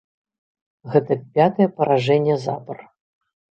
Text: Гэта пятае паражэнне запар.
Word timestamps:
Гэта 0.93 1.17
пятае 1.35 1.67
паражэнне 1.83 2.41
запар. 2.49 2.77